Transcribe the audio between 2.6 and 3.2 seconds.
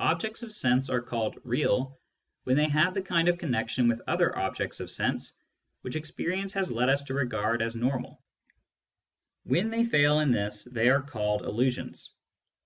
have the